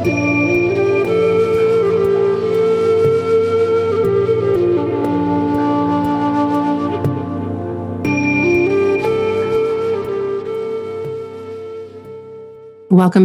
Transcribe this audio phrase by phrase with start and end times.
[0.00, 0.14] Welcome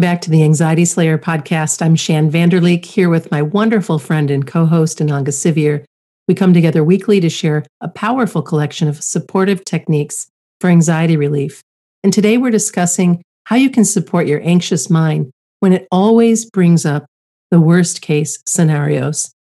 [0.02, 1.82] back to the Anxiety Slayer podcast.
[1.82, 5.86] I'm Shann Vanderleek here with my wonderful friend and co host, Ananga Sivyer.
[6.28, 10.28] We come together weekly to share a powerful collection of supportive techniques
[10.60, 11.62] for anxiety relief.
[12.04, 16.86] And today we're discussing how you can support your anxious mind when it always brings
[16.86, 17.06] up
[17.52, 19.32] the worst case scenarios.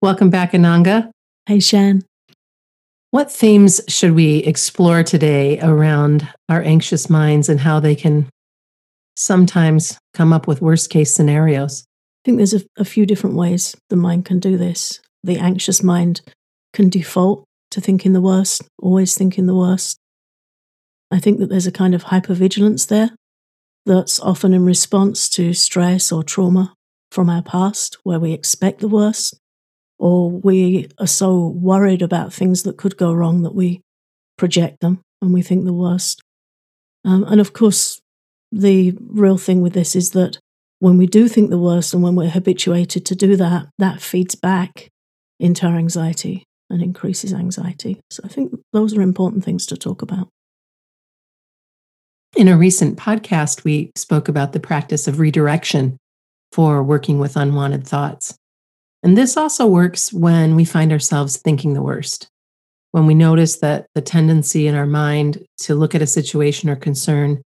[0.00, 1.10] Welcome back, Ananga.
[1.48, 2.02] Hi, Shann.
[3.10, 8.28] What themes should we explore today around our anxious minds and how they can
[9.16, 11.84] sometimes come up with worst case scenarios?
[11.84, 15.00] I think there's a, a few different ways the mind can do this.
[15.22, 16.22] The anxious mind
[16.72, 19.98] can default to thinking the worst, always thinking the worst.
[21.10, 23.10] I think that there's a kind of hypervigilance there
[23.84, 26.74] that's often in response to stress or trauma
[27.10, 29.38] from our past, where we expect the worst,
[29.98, 33.80] or we are so worried about things that could go wrong that we
[34.38, 36.22] project them and we think the worst.
[37.04, 38.00] Um, and of course,
[38.50, 40.38] the real thing with this is that
[40.78, 44.34] when we do think the worst and when we're habituated to do that, that feeds
[44.34, 44.88] back
[45.38, 48.00] into our anxiety and increases anxiety.
[48.10, 50.28] So I think those are important things to talk about.
[52.34, 55.98] In a recent podcast, we spoke about the practice of redirection
[56.50, 58.34] for working with unwanted thoughts.
[59.02, 62.28] And this also works when we find ourselves thinking the worst.
[62.92, 66.76] When we notice that the tendency in our mind to look at a situation or
[66.76, 67.42] concern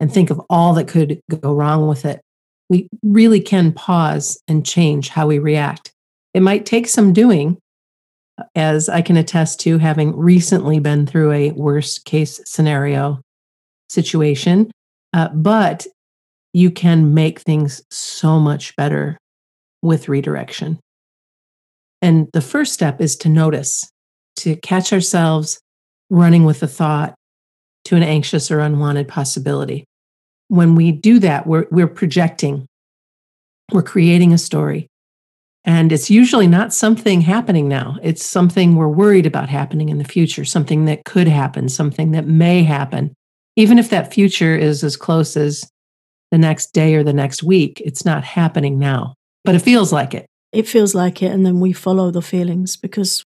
[0.00, 2.20] and think of all that could go wrong with it,
[2.68, 5.92] we really can pause and change how we react.
[6.32, 7.58] It might take some doing,
[8.56, 13.20] as I can attest to having recently been through a worst case scenario
[13.88, 14.70] situation,
[15.12, 15.86] uh, but
[16.52, 19.18] you can make things so much better
[19.82, 20.78] with redirection.
[22.00, 23.90] And the first step is to notice,
[24.36, 25.58] to catch ourselves
[26.10, 27.14] running with a thought
[27.86, 29.84] to an anxious or unwanted possibility.
[30.48, 32.66] When we do that, we're, we're projecting,
[33.72, 34.88] we're creating a story.
[35.64, 37.96] And it's usually not something happening now.
[38.02, 42.26] It's something we're worried about happening in the future, something that could happen, something that
[42.26, 43.14] may happen.
[43.56, 45.70] Even if that future is as close as
[46.30, 50.14] the next day or the next week, it's not happening now, but it feels like
[50.14, 50.26] it.
[50.52, 51.32] It feels like it.
[51.32, 53.22] And then we follow the feelings because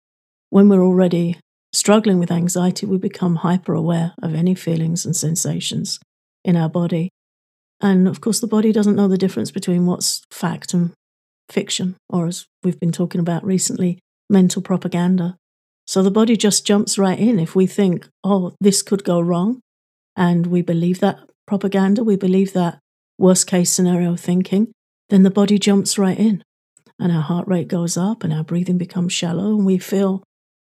[0.50, 1.38] when we're already
[1.73, 6.00] struggling with anxiety, we become hyper aware of any feelings and sensations
[6.45, 7.09] in our body.
[7.81, 10.91] And of course, the body doesn't know the difference between what's fact and
[11.50, 15.35] fiction, or as we've been talking about recently, mental propaganda.
[15.85, 17.40] So the body just jumps right in.
[17.40, 19.59] If we think, oh, this could go wrong,
[20.16, 22.79] and we believe that propaganda, we believe that
[23.18, 24.72] worst case scenario thinking,
[25.09, 26.44] then the body jumps right in.
[27.00, 30.23] And our heart rate goes up and our breathing becomes shallow, and we feel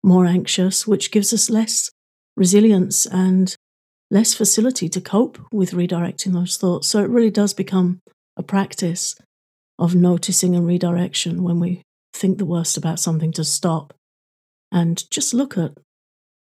[0.03, 1.89] more anxious, which gives us less
[2.35, 3.55] resilience and
[4.09, 6.87] less facility to cope with redirecting those thoughts.
[6.87, 7.99] So it really does become
[8.35, 9.15] a practice
[9.79, 11.83] of noticing and redirection when we
[12.13, 13.93] think the worst about something to stop
[14.71, 15.71] and just look at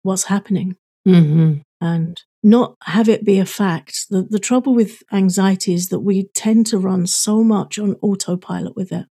[0.03, 0.77] what's happening
[1.07, 1.59] mm-hmm.
[1.81, 4.07] and not have it be a fact.
[4.11, 8.75] The, the trouble with anxiety is that we tend to run so much on autopilot
[8.75, 9.07] with it.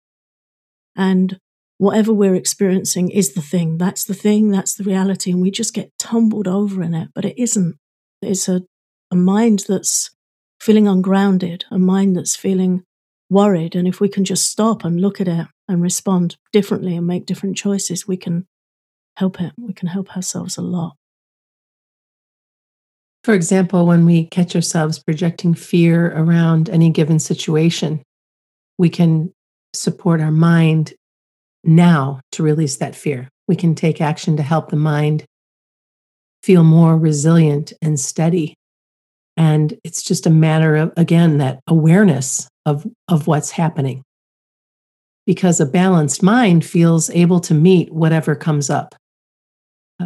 [0.95, 1.39] And
[1.77, 3.77] whatever we're experiencing is the thing.
[3.77, 4.51] That's the thing.
[4.51, 5.31] That's the reality.
[5.31, 7.77] And we just get tumbled over in it, but it isn't.
[8.21, 8.61] It's a,
[9.09, 10.11] a mind that's
[10.59, 12.83] feeling ungrounded, a mind that's feeling
[13.29, 13.75] worried.
[13.75, 17.25] And if we can just stop and look at it and respond differently and make
[17.25, 18.45] different choices, we can
[19.15, 19.53] help it.
[19.57, 20.97] We can help ourselves a lot.
[23.23, 28.01] For example, when we catch ourselves projecting fear around any given situation,
[28.77, 29.31] we can
[29.73, 30.93] support our mind
[31.63, 33.29] now to release that fear.
[33.47, 35.25] We can take action to help the mind
[36.41, 38.55] feel more resilient and steady.
[39.37, 44.03] And it's just a matter of, again, that awareness of, of what's happening.
[45.27, 48.95] Because a balanced mind feels able to meet whatever comes up.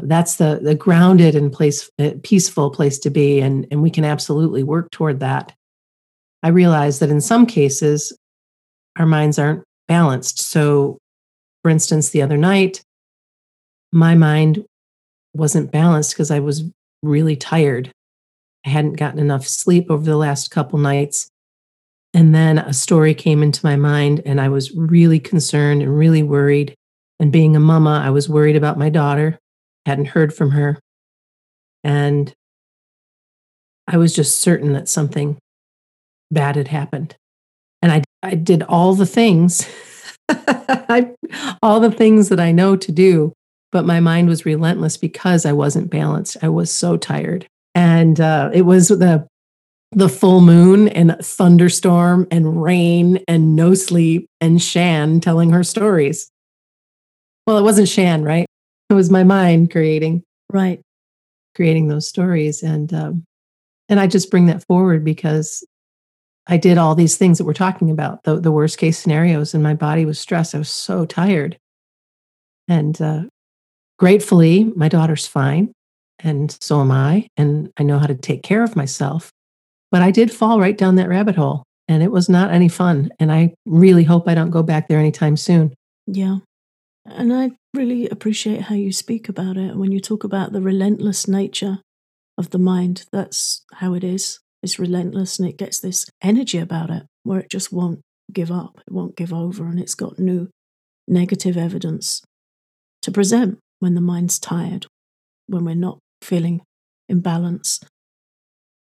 [0.03, 3.39] That's the, the grounded and place, uh, peaceful place to be.
[3.39, 5.53] And, and we can absolutely work toward that.
[6.43, 8.15] I realize that in some cases,
[8.97, 10.39] our minds aren't balanced.
[10.39, 10.97] So,
[11.63, 12.81] for instance, the other night,
[13.91, 14.63] my mind
[15.33, 16.63] wasn't balanced because I was
[17.01, 17.91] really tired.
[18.65, 21.29] I hadn't gotten enough sleep over the last couple nights.
[22.13, 26.23] And then a story came into my mind, and I was really concerned and really
[26.23, 26.73] worried.
[27.19, 29.37] And being a mama, I was worried about my daughter,
[29.85, 30.79] hadn't heard from her.
[31.83, 32.33] And
[33.87, 35.37] I was just certain that something
[36.31, 37.15] bad had happened.
[37.81, 39.69] And I, I did all the things,
[40.29, 41.13] I,
[41.61, 43.33] all the things that I know to do,
[43.71, 46.37] but my mind was relentless because I wasn't balanced.
[46.41, 47.45] I was so tired.
[47.75, 49.27] And uh, it was the
[49.91, 56.29] the full moon and thunderstorm and rain and no sleep and Shann telling her stories.
[57.47, 58.45] Well, it wasn't Shann, right?
[58.89, 60.79] It was my mind creating, right,
[61.55, 63.23] creating those stories, and um,
[63.89, 65.65] and I just bring that forward because
[66.47, 69.63] I did all these things that we're talking about, the the worst case scenarios, and
[69.63, 70.53] my body was stressed.
[70.53, 71.57] I was so tired,
[72.67, 73.23] and uh,
[73.97, 75.71] gratefully, my daughter's fine,
[76.19, 79.31] and so am I, and I know how to take care of myself.
[79.91, 83.09] But I did fall right down that rabbit hole, and it was not any fun.
[83.19, 85.73] And I really hope I don't go back there anytime soon.
[86.07, 86.37] Yeah.
[87.05, 89.75] And I really appreciate how you speak about it.
[89.75, 91.79] When you talk about the relentless nature
[92.37, 94.39] of the mind, that's how it is.
[94.63, 98.01] It's relentless and it gets this energy about it where it just won't
[98.31, 100.49] give up, it won't give over, and it's got new
[101.07, 102.23] negative evidence
[103.03, 104.87] to present when the mind's tired,
[105.47, 106.61] when we're not feeling
[107.07, 107.79] in balance.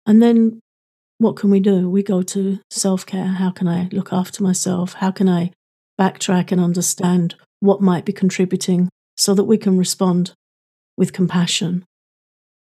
[0.05, 0.59] And then
[1.19, 1.89] what can we do?
[1.89, 3.27] We go to self care.
[3.27, 4.93] How can I look after myself?
[4.93, 5.51] How can I
[5.99, 10.33] backtrack and understand what might be contributing so that we can respond
[10.97, 11.85] with compassion.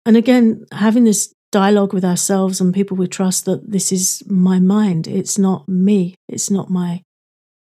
[0.06, 4.60] And again, having this dialogue with ourselves and people we trust that this is my
[4.60, 7.02] mind, it's not me, it's not my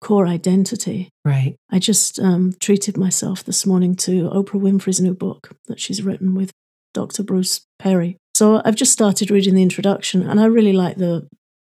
[0.02, 1.10] core identity.
[1.24, 1.56] Right.
[1.70, 6.36] I just um, treated myself this morning to Oprah Winfrey's new book that she's written
[6.36, 6.52] with
[6.94, 7.24] Dr.
[7.24, 8.18] Bruce Perry.
[8.34, 11.28] So I've just started reading the introduction and I really like the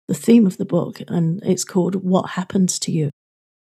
[0.08, 3.10] the theme of the book and it's called What Happened to You.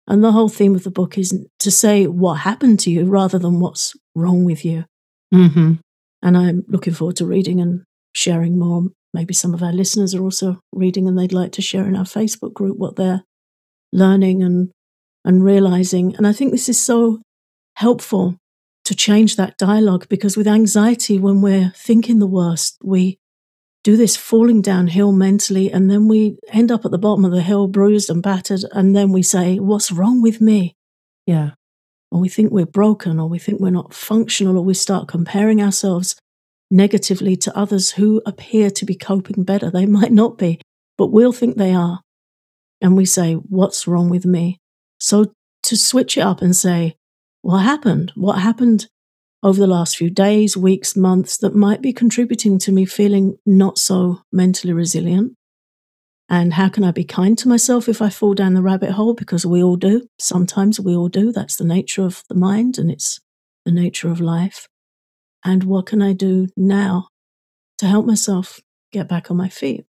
[0.08, 3.40] And the whole theme of the book is to say what happened to you rather
[3.40, 4.86] than what's wrong with you.
[5.34, 5.74] Mm-hmm.
[6.22, 8.84] And I'm looking forward to reading and sharing more.
[9.14, 12.04] Maybe some of our listeners are also reading and they'd like to share in our
[12.04, 13.24] Facebook group what they're
[13.92, 14.72] learning and,
[15.24, 16.16] and realizing.
[16.18, 17.22] And I think this is so
[17.76, 18.38] helpful
[18.86, 23.18] to change that dialogue because with anxiety, when we're thinking the worst, we
[23.86, 27.44] do this falling downhill mentally, and then we end up at the bottom of the
[27.44, 30.76] hill, bruised and battered, and then we say, What's wrong with me?
[31.28, 31.52] Yeah.
[32.12, 35.62] Or we think we're broken, or we think we're not functional, or we start comparing
[35.62, 36.16] ourselves
[36.72, 39.70] negatively to others who appear to be coping better.
[39.70, 40.60] They might not be,
[40.98, 42.02] but we'll think they are.
[42.82, 44.58] And we say, What's wrong with me?
[45.00, 46.96] So to switch it up and say,
[47.44, 48.14] What happened?
[48.16, 48.88] What happened
[49.44, 53.78] over the last few days, weeks, months that might be contributing to me feeling not
[53.78, 55.34] so mentally resilient?
[56.28, 59.14] And how can I be kind to myself if I fall down the rabbit hole?
[59.14, 60.08] Because we all do.
[60.20, 61.32] Sometimes we all do.
[61.32, 63.20] That's the nature of the mind and it's
[63.64, 64.68] the nature of life.
[65.44, 67.10] And what can I do now
[67.78, 68.60] to help myself
[68.92, 69.86] get back on my feet?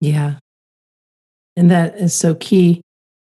[0.00, 0.34] Yeah.
[1.56, 2.82] And that is so key.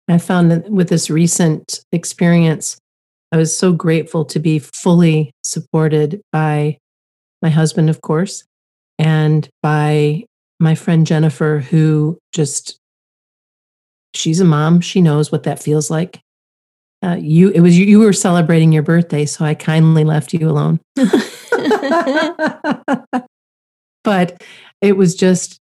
[0.09, 2.77] I found that with this recent experience,
[3.31, 6.77] I was so grateful to be fully supported by
[7.41, 8.43] my husband, of course,
[8.97, 10.25] and by
[10.59, 12.79] my friend Jennifer, who just,
[14.13, 14.81] she's a mom.
[14.81, 16.21] She knows what that feels like.
[17.03, 20.49] Uh, you, it was you, you were celebrating your birthday, so I kindly left you
[20.49, 20.79] alone.
[24.03, 24.41] but
[24.81, 25.59] it was just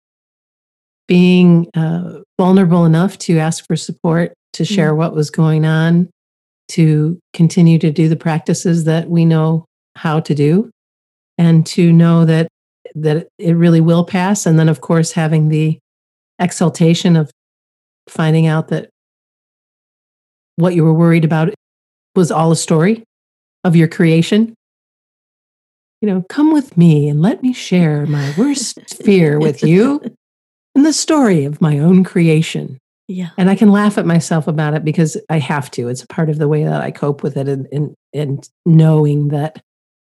[1.07, 4.97] being uh, vulnerable enough to ask for support, to share mm.
[4.97, 6.09] what was going on,
[6.69, 10.69] to continue to do the practices that we know how to do
[11.37, 12.47] and to know that
[12.95, 14.45] that it really will pass.
[14.45, 15.79] And then of course having the
[16.39, 17.29] exaltation of
[18.07, 18.89] finding out that
[20.55, 21.53] what you were worried about
[22.15, 23.03] was all a story
[23.63, 24.53] of your creation.
[26.01, 30.01] You know come with me and let me share my worst fear with you
[30.75, 33.29] and the story of my own creation yeah.
[33.39, 35.87] And I can laugh at myself about it because I have to.
[35.87, 39.63] It's part of the way that I cope with it and, and, and knowing that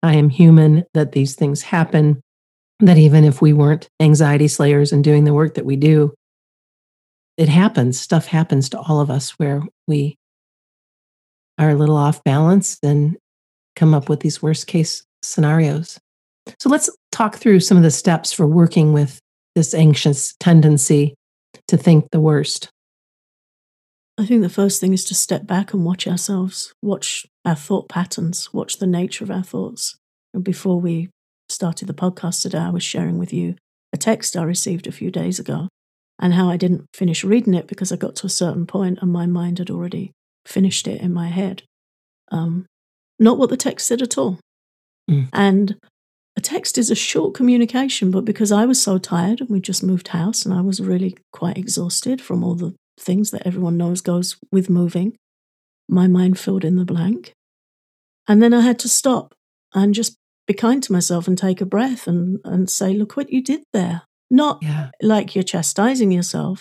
[0.03, 2.21] I am human, that these things happen,
[2.81, 6.13] that even if we weren't anxiety slayers and doing the work that we do,
[7.39, 7.99] it happens.
[7.99, 10.19] Stuff happens to all of us where we
[11.59, 13.17] are a little off balance and
[13.75, 15.99] come up with these worst case scenarios.
[16.59, 19.19] So let's talk through some of the steps for working with
[19.55, 21.15] this anxious tendency
[21.69, 22.72] to think the worst.
[24.23, 27.89] I think the first thing is to step back and watch ourselves, watch our thought
[27.89, 29.97] patterns, watch the nature of our thoughts.
[30.33, 31.11] And before we
[31.49, 33.57] started the podcast today, I was sharing with you
[33.93, 35.67] a text I received a few days ago
[36.21, 39.11] and how I didn't finish reading it because I got to a certain point and
[39.11, 40.13] my mind had already
[40.47, 41.65] finished it in my head.
[42.31, 42.67] Um,
[43.19, 44.39] not what the text said at all.
[45.11, 45.31] Mm.
[45.33, 45.77] And
[46.37, 49.83] a text is a short communication, but because I was so tired and we just
[49.83, 52.73] moved house and I was really quite exhausted from all the
[53.03, 55.17] things that everyone knows goes with moving,
[55.89, 57.33] my mind filled in the blank.
[58.29, 59.35] And then I had to stop
[59.75, 60.17] and just
[60.47, 63.63] be kind to myself and take a breath and, and say, look what you did
[63.73, 64.03] there.
[64.31, 64.91] Not yeah.
[65.03, 66.61] like you're chastising yourself,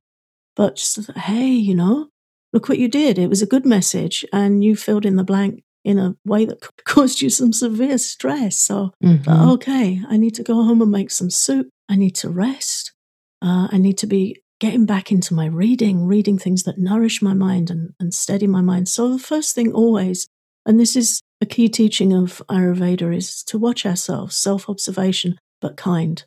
[0.56, 2.10] but just, hey, you know,
[2.52, 3.18] look what you did.
[3.18, 6.68] It was a good message and you filled in the blank in a way that
[6.86, 8.58] caused you some severe stress.
[8.58, 9.50] So, mm-hmm.
[9.52, 11.70] okay, I need to go home and make some soup.
[11.90, 12.94] I need to rest.
[13.42, 17.34] Uh, I need to be getting back into my reading, reading things that nourish my
[17.34, 18.88] mind and, and steady my mind.
[18.88, 20.28] So, the first thing always,
[20.66, 25.76] and this is a key teaching of Ayurveda, is to watch ourselves, self observation, but
[25.76, 26.24] kind,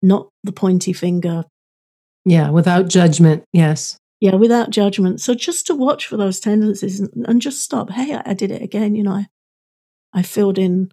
[0.00, 1.44] not the pointy finger.
[2.24, 3.42] Yeah, without judgment.
[3.52, 3.98] Yes.
[4.20, 5.20] Yeah, without judgment.
[5.20, 7.90] So just to watch for those tendencies and, and just stop.
[7.90, 8.94] Hey, I, I, did it again.
[8.94, 9.26] You know, I,
[10.12, 10.92] I filled in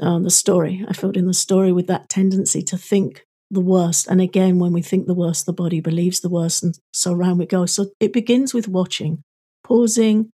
[0.00, 0.84] uh, the story.
[0.86, 3.24] I filled in the story with that tendency to think
[3.54, 4.06] the worst.
[4.06, 6.62] And again, when we think the worst, the body believes the worst.
[6.62, 7.66] And so round we go.
[7.66, 9.22] So it begins with watching,
[9.62, 10.30] pausing,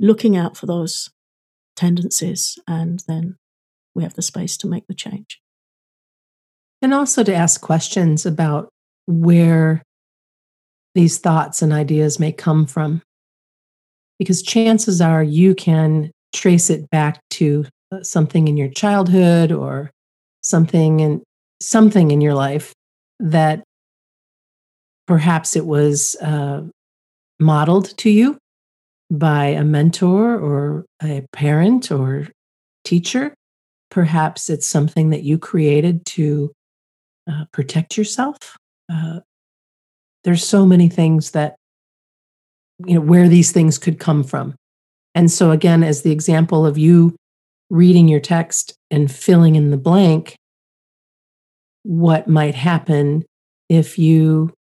[0.00, 1.10] looking out for those
[1.76, 2.58] tendencies.
[2.66, 3.36] And then
[3.94, 5.40] we have the space to make the change.
[6.80, 8.68] And also to ask questions about
[9.06, 9.82] where
[10.94, 13.02] these thoughts and ideas may come from.
[14.18, 19.90] Because chances are you can trace it back to uh, something in your childhood or
[20.42, 21.22] something in
[21.66, 22.72] something in your life
[23.20, 23.62] that
[25.06, 26.62] perhaps it was uh,
[27.38, 28.38] modeled to you
[29.10, 32.28] by a mentor or a parent or
[32.84, 33.34] teacher.
[33.90, 36.52] Perhaps it's something that you created to
[37.30, 38.36] uh, protect yourself,
[38.92, 39.20] uh,
[40.24, 41.56] there's so many things that
[42.84, 44.54] you know where these things could come from
[45.14, 47.14] and so again as the example of you
[47.70, 50.34] reading your text and filling in the blank
[51.82, 53.24] what might happen
[53.68, 54.52] if you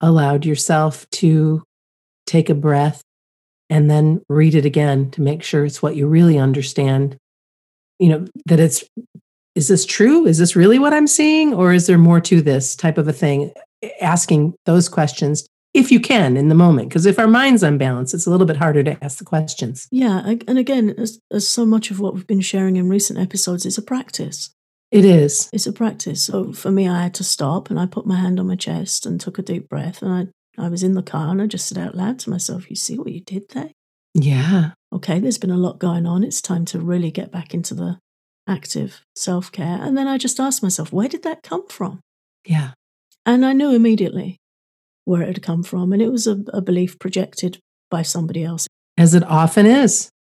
[0.00, 1.62] allowed yourself to
[2.26, 3.02] take a breath
[3.70, 7.16] and then read it again to make sure it's what you really understand.
[7.98, 8.84] You know that it's
[9.54, 10.26] is this true?
[10.26, 11.54] Is this really what i'm seeing?
[11.54, 13.52] Or is there more to this type of a thing?
[14.00, 16.88] Asking those questions if you can in the moment.
[16.88, 19.88] Because if our mind's unbalanced it's a little bit harder to ask the questions.
[19.90, 23.64] Yeah and again as, as so much of what we've been sharing in recent episodes
[23.64, 24.50] is a practice
[24.92, 28.06] it is it's a practice so for me i had to stop and i put
[28.06, 30.94] my hand on my chest and took a deep breath and i i was in
[30.94, 33.48] the car and i just said out loud to myself you see what you did
[33.50, 33.70] there
[34.14, 37.74] yeah okay there's been a lot going on it's time to really get back into
[37.74, 37.98] the
[38.46, 42.00] active self-care and then i just asked myself where did that come from
[42.44, 42.72] yeah
[43.24, 44.38] and I knew immediately
[45.04, 45.92] where it had come from.
[45.92, 47.58] And it was a, a belief projected
[47.90, 48.66] by somebody else.
[48.98, 50.08] As it often is.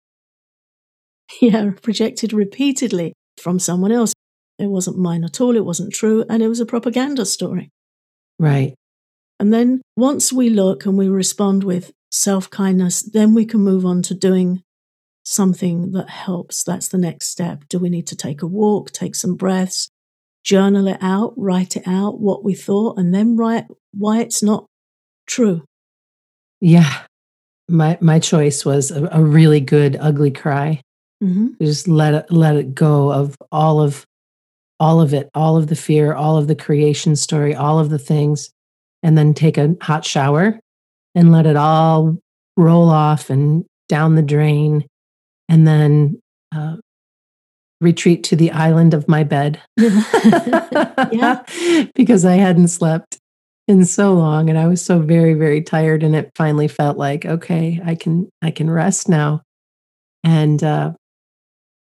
[1.40, 4.12] Yeah, projected repeatedly from someone else.
[4.60, 5.56] It wasn't mine at all.
[5.56, 6.24] It wasn't true.
[6.28, 7.70] And it was a propaganda story.
[8.38, 8.74] Right.
[9.38, 13.86] And then once we look and we respond with self kindness, then we can move
[13.86, 14.62] on to doing
[15.24, 16.62] something that helps.
[16.62, 17.64] That's the next step.
[17.68, 19.88] Do we need to take a walk, take some breaths,
[20.44, 24.66] journal it out, write it out, what we thought, and then write why it's not
[25.26, 25.62] true.
[26.60, 27.02] Yeah.
[27.68, 30.80] My my choice was a, a really good ugly cry.
[31.22, 31.62] Mm-hmm.
[31.62, 34.04] Just let it let it go of all of
[34.80, 37.99] all of it, all of the fear, all of the creation story, all of the
[37.99, 38.50] things,
[39.02, 40.58] and then take a hot shower
[41.14, 42.16] and let it all
[42.56, 44.87] roll off and down the drain,
[45.49, 46.20] and then
[46.54, 46.76] uh,
[47.80, 49.60] retreat to the island of my bed.
[51.12, 51.42] Yeah.
[51.94, 53.18] because I hadn't slept
[53.66, 57.25] in so long and I was so very very tired and it finally felt like
[57.25, 59.42] okay I can I can rest now.
[60.22, 60.92] And uh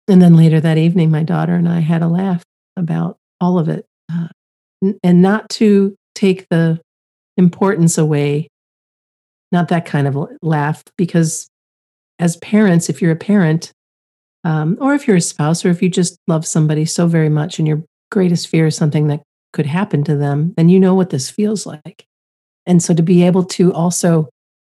[0.06, 2.42] and then later that evening my daughter and I had a laugh
[2.76, 4.28] about all of it uh,
[5.02, 6.80] and not to take the
[7.36, 8.48] importance away
[9.52, 11.48] not that kind of laugh because
[12.18, 13.72] as parents if you're a parent
[14.46, 17.58] um, or if you're a spouse, or if you just love somebody so very much
[17.58, 19.20] and your greatest fear is something that
[19.52, 22.06] could happen to them, then you know what this feels like.
[22.64, 24.28] And so to be able to also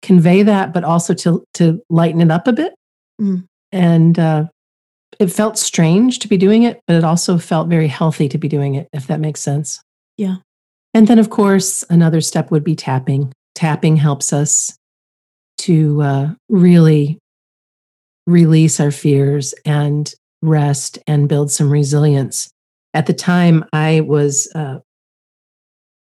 [0.02, 2.74] convey that, but also to to lighten it up a bit,
[3.20, 3.44] mm.
[3.72, 4.44] and uh,
[5.18, 8.48] it felt strange to be doing it, but it also felt very healthy to be
[8.48, 9.80] doing it, if that makes sense.
[10.16, 10.36] Yeah.
[10.94, 13.32] And then, of course, another step would be tapping.
[13.54, 14.76] Tapping helps us
[15.58, 17.18] to uh, really
[18.26, 22.48] release our fears and rest and build some resilience.
[22.94, 24.78] At the time, I was uh,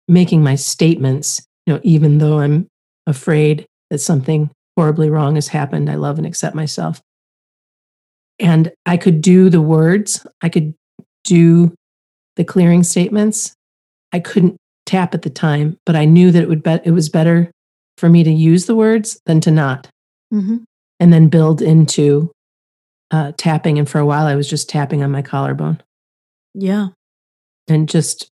[0.07, 2.67] making my statements, you know, even though I'm
[3.07, 7.01] afraid that something horribly wrong has happened, I love and accept myself.
[8.39, 10.73] And I could do the words, I could
[11.23, 11.73] do
[12.35, 13.53] the clearing statements,
[14.11, 17.09] I couldn't tap at the time, but I knew that it would be, it was
[17.09, 17.49] better
[17.97, 19.87] for me to use the words than to not,
[20.33, 20.57] Mm-hmm.
[20.99, 22.31] and then build into
[23.11, 23.77] uh, tapping.
[23.79, 25.81] And for a while, I was just tapping on my collarbone
[26.53, 26.87] Yeah.
[27.69, 28.27] and just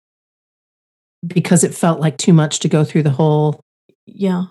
[1.28, 3.60] because it felt like too much to go through the whole
[4.08, 4.46] Yeah.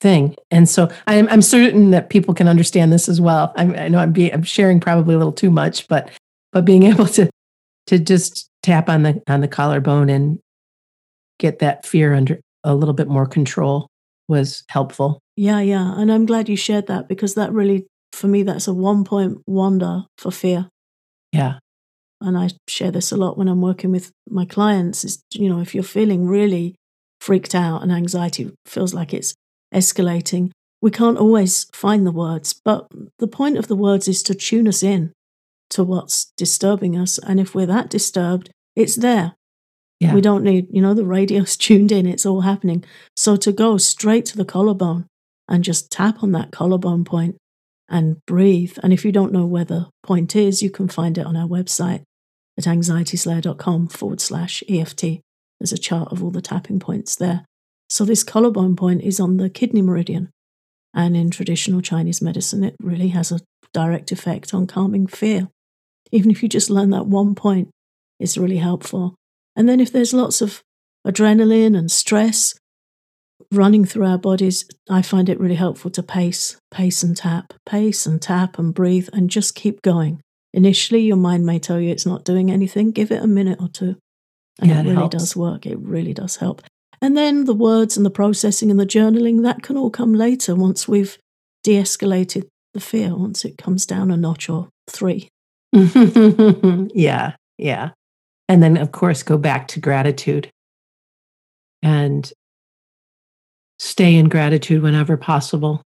[0.00, 0.34] Thing.
[0.50, 3.52] And so I'm, I'm certain that people can understand this as well.
[3.56, 6.10] I'm, I know I'm being, I'm sharing probably a little too much, but,
[6.52, 7.30] but being able to,
[7.88, 10.38] to just tap on the, on the collarbone and
[11.38, 13.88] get that fear under a little bit more control
[14.28, 15.20] was helpful.
[15.36, 15.60] Yeah.
[15.60, 15.94] Yeah.
[15.96, 19.38] And I'm glad you shared that because that really, for me, that's a one point
[19.46, 20.68] wonder for fear.
[21.32, 21.58] Yeah.
[22.20, 25.60] and I share this a lot when I'm working with my clients is you know
[25.60, 26.76] if you're feeling really
[27.20, 29.34] freaked out and anxiety feels like it's
[29.74, 30.50] escalating
[30.82, 32.86] we can't always find the words but
[33.18, 35.12] the point of the words is to tune us in
[35.70, 39.34] to what's disturbing us and if we're that disturbed it's there
[40.00, 40.14] Yeah.
[40.14, 42.84] we don't need you know the radio's tuned in it's all happening
[43.16, 45.06] so to go straight to the collarbone
[45.48, 47.36] and just tap on that collarbone point
[47.88, 48.76] and breathe.
[48.82, 51.46] And if you don't know where the point is, you can find it on our
[51.46, 52.02] website
[52.58, 55.20] at anxietyslayer.com forward slash EFT.
[55.60, 57.44] There's a chart of all the tapping points there.
[57.88, 60.30] So this collarbone point is on the kidney meridian.
[60.94, 63.40] And in traditional Chinese medicine, it really has a
[63.72, 65.48] direct effect on calming fear.
[66.10, 67.68] Even if you just learn that one point,
[68.18, 69.14] it's really helpful.
[69.54, 70.62] And then if there's lots of
[71.06, 72.54] adrenaline and stress,
[73.52, 78.06] running through our bodies, I find it really helpful to pace, pace and tap, pace
[78.06, 80.20] and tap and breathe and just keep going.
[80.54, 82.90] Initially, your mind may tell you it's not doing anything.
[82.90, 83.96] Give it a minute or two.
[84.60, 85.16] And Yeah, it it really helps.
[85.16, 85.66] does work.
[85.66, 86.62] It really does help.
[87.00, 90.54] And then the words and the processing and the journaling, that can all come later
[90.54, 91.18] once we've
[91.62, 95.28] de escalated the fear, once it comes down a notch or three.
[95.72, 97.34] yeah.
[97.58, 97.90] Yeah.
[98.48, 100.50] And then, of course, go back to gratitude
[101.82, 102.30] and
[103.78, 105.82] stay in gratitude whenever possible.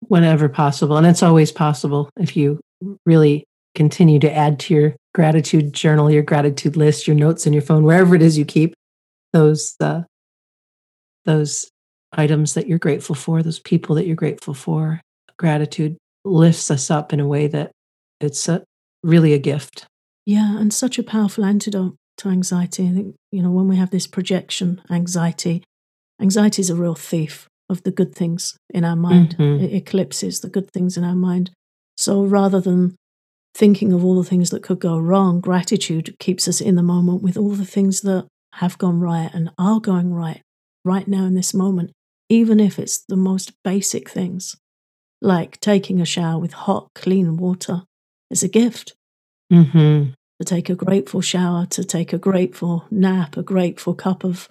[0.00, 0.96] Whenever possible.
[0.96, 2.60] And it's always possible if you
[3.04, 7.62] really continue to add to your gratitude journal, your gratitude list, your notes in your
[7.62, 8.74] phone, wherever it is you keep
[9.32, 10.02] those, uh,
[11.24, 11.68] those
[12.12, 15.00] items that you're grateful for, those people that you're grateful for.
[15.38, 17.70] Gratitude lifts us up in a way that
[18.20, 18.62] it's a,
[19.02, 19.86] really a gift.
[20.26, 22.86] Yeah, and such a powerful antidote to anxiety.
[22.86, 25.64] I think, you know, when we have this projection anxiety,
[26.20, 29.36] anxiety is a real thief of the good things in our mind.
[29.38, 29.62] Mhm.
[29.62, 31.50] It eclipses the good things in our mind.
[31.96, 32.96] So rather than
[33.54, 37.22] thinking of all the things that could go wrong, gratitude keeps us in the moment
[37.22, 40.42] with all the things that have gone right and are going right
[40.84, 41.92] right now in this moment,
[42.28, 44.56] even if it's the most basic things,
[45.20, 47.82] like taking a shower with hot, clean water
[48.30, 48.94] is a gift
[49.52, 50.12] Mm-hmm.
[50.38, 54.48] to take a grateful shower, to take a grateful nap, a grateful cup of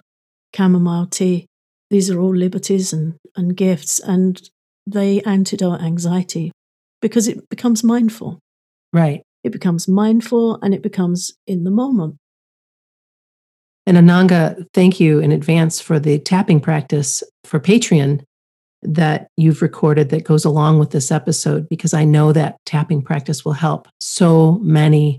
[0.54, 1.46] chamomile tea.
[1.88, 4.38] These are all liberties and, and gifts, and
[4.86, 6.52] they antidote anxiety
[7.00, 8.40] because it becomes mindful.
[8.92, 9.22] Right.
[9.42, 12.16] It becomes mindful and it becomes in the moment.
[13.90, 18.22] And Ananga, thank you in advance for the tapping practice for Patreon
[18.82, 23.44] that you've recorded that goes along with this episode, because I know that tapping practice
[23.44, 25.18] will help so many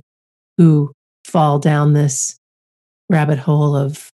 [0.58, 0.94] who
[1.26, 2.38] fall down this
[3.10, 4.10] rabbit hole of,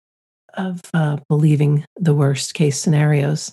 [0.56, 3.52] of uh, believing the worst case scenarios.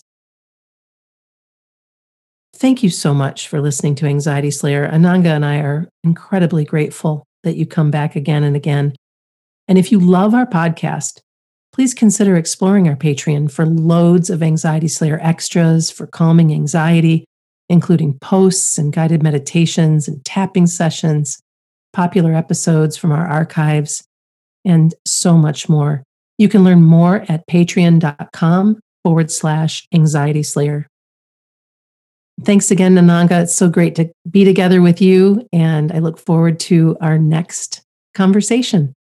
[2.54, 4.88] Thank you so much for listening to Anxiety Slayer.
[4.88, 8.94] Ananga and I are incredibly grateful that you come back again and again.
[9.72, 11.22] And if you love our podcast,
[11.72, 17.24] please consider exploring our Patreon for loads of Anxiety Slayer extras for calming anxiety,
[17.70, 21.42] including posts and guided meditations and tapping sessions,
[21.94, 24.04] popular episodes from our archives,
[24.66, 26.04] and so much more.
[26.38, 30.86] You can learn more at patreon.com forward slash anxiety slayer.
[32.44, 33.44] Thanks again, Ananga.
[33.44, 37.82] It's so great to be together with you, and I look forward to our next
[38.14, 38.94] conversation.